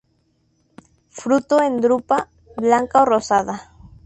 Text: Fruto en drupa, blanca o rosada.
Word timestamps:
Fruto 1.11 1.61
en 1.61 1.79
drupa, 1.79 2.19
blanca 2.57 3.03
o 3.03 3.05
rosada. 3.05 3.71